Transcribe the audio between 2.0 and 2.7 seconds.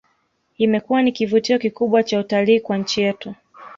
cha utalii